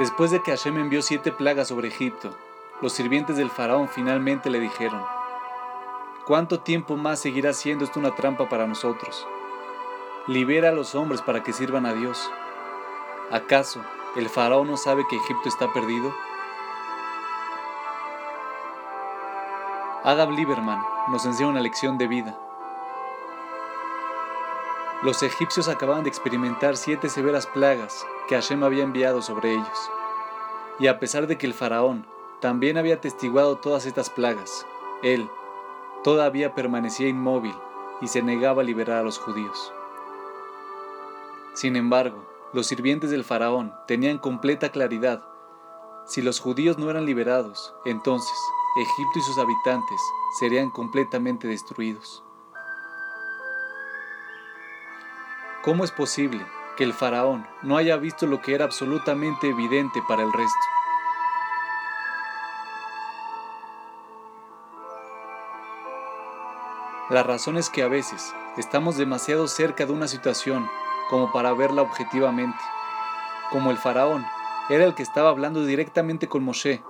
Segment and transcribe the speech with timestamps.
[0.00, 2.34] Después de que Hashem envió siete plagas sobre Egipto,
[2.80, 5.04] los sirvientes del faraón finalmente le dijeron,
[6.24, 9.26] ¿cuánto tiempo más seguirá siendo esto una trampa para nosotros?
[10.26, 12.30] Libera a los hombres para que sirvan a Dios.
[13.30, 13.82] ¿Acaso
[14.16, 16.14] el faraón no sabe que Egipto está perdido?
[20.02, 22.49] Adam Lieberman nos enseña una lección de vida.
[25.02, 29.90] Los egipcios acababan de experimentar siete severas plagas que Hashem había enviado sobre ellos.
[30.78, 32.06] Y a pesar de que el faraón
[32.40, 34.66] también había atestiguado todas estas plagas,
[35.02, 35.26] él
[36.04, 37.54] todavía permanecía inmóvil
[38.02, 39.72] y se negaba a liberar a los judíos.
[41.54, 45.24] Sin embargo, los sirvientes del faraón tenían completa claridad.
[46.04, 48.36] Si los judíos no eran liberados, entonces
[48.76, 50.00] Egipto y sus habitantes
[50.38, 52.22] serían completamente destruidos.
[55.62, 56.46] ¿Cómo es posible
[56.80, 60.58] que el faraón no haya visto lo que era absolutamente evidente para el resto.
[67.10, 70.70] La razón es que a veces estamos demasiado cerca de una situación
[71.10, 72.64] como para verla objetivamente.
[73.50, 74.24] Como el faraón
[74.70, 76.82] era el que estaba hablando directamente con Moshe,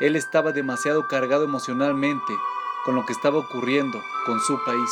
[0.00, 2.32] él estaba demasiado cargado emocionalmente
[2.86, 4.90] con lo que estaba ocurriendo con su país,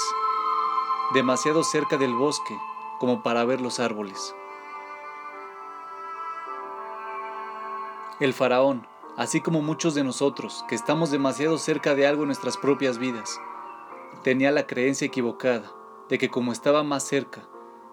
[1.15, 2.59] demasiado cerca del bosque
[2.99, 4.35] como para ver los árboles.
[8.21, 12.57] El faraón, así como muchos de nosotros que estamos demasiado cerca de algo en nuestras
[12.57, 13.41] propias vidas,
[14.23, 15.73] tenía la creencia equivocada
[16.09, 17.43] de que como estaba más cerca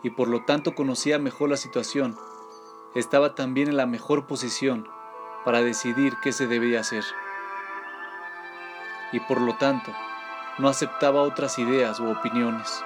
[0.03, 2.17] y por lo tanto conocía mejor la situación,
[2.95, 4.87] estaba también en la mejor posición
[5.45, 7.03] para decidir qué se debía hacer.
[9.11, 9.91] Y por lo tanto,
[10.57, 12.83] no aceptaba otras ideas u opiniones.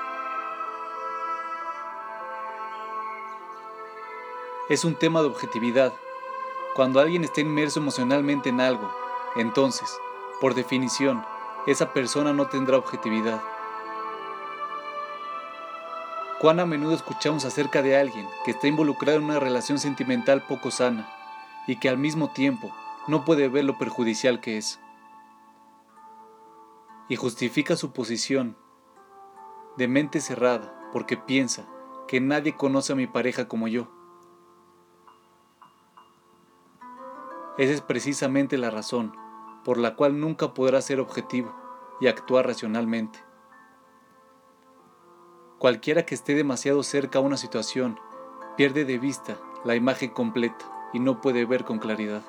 [4.68, 5.94] Es un tema de objetividad.
[6.76, 8.92] Cuando alguien está inmerso emocionalmente en algo,
[9.36, 10.00] entonces,
[10.42, 11.24] por definición,
[11.68, 13.42] esa persona no tendrá objetividad.
[16.40, 20.72] Cuán a menudo escuchamos acerca de alguien que está involucrado en una relación sentimental poco
[20.72, 21.10] sana
[21.68, 22.74] y que al mismo tiempo
[23.08, 24.80] no puede ver lo perjudicial que es.
[27.08, 28.58] Y justifica su posición
[29.78, 31.68] de mente cerrada porque piensa
[32.08, 33.88] que nadie conoce a mi pareja como yo.
[37.58, 39.16] Esa es precisamente la razón
[39.64, 41.56] por la cual nunca podrá ser objetivo
[42.02, 43.20] y actuar racionalmente.
[45.58, 47.98] Cualquiera que esté demasiado cerca a una situación
[48.58, 52.24] pierde de vista la imagen completa y no puede ver con claridad.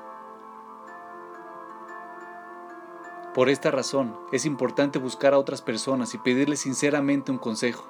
[3.35, 7.85] Por esta razón es importante buscar a otras personas y pedirles sinceramente un consejo.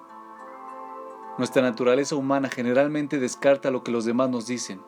[1.36, 4.80] Nuestra naturaleza humana generalmente descarta lo que los demás nos dicen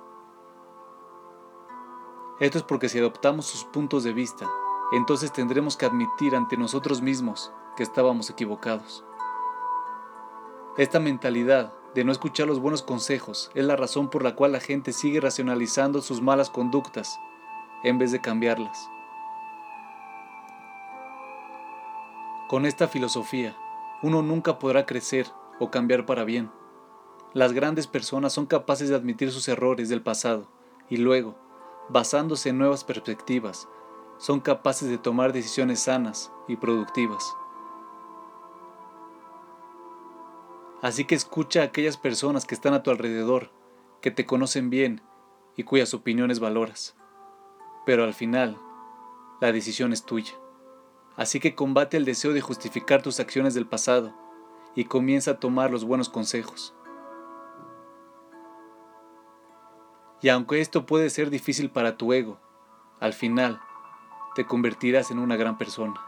[2.41, 4.47] esto es porque si adoptamos sus puntos de vista,
[4.93, 9.05] entonces tendremos que admitir ante nosotros mismos que estábamos equivocados.
[10.77, 14.61] Esta mentalidad de no escuchar los buenos consejos es la razón por la cual la
[14.61, 17.19] gente sigue racionalizando sus malas conductas
[17.83, 18.89] en vez de cambiarlas.
[22.49, 23.57] Con esta filosofía,
[24.03, 25.27] uno nunca podrá crecer
[25.59, 26.51] o cambiar para bien.
[27.35, 30.47] Las grandes personas son capaces de admitir sus errores del pasado
[30.89, 31.37] y luego,
[31.89, 33.69] basándose en nuevas perspectivas,
[34.19, 37.35] son capaces de tomar decisiones sanas y productivas.
[40.83, 43.51] Así que escucha a aquellas personas que están a tu alrededor,
[44.01, 45.03] que te conocen bien
[45.57, 46.97] y cuyas opiniones valoras.
[47.85, 48.59] Pero al final,
[49.41, 50.35] la decisión es tuya.
[51.17, 54.15] Así que combate el deseo de justificar tus acciones del pasado
[54.77, 56.75] y comienza a tomar los buenos consejos.
[60.21, 62.41] Y aunque esto puede ser difícil para tu ego,
[63.01, 63.61] al final
[64.35, 66.08] te convertirás en una gran persona.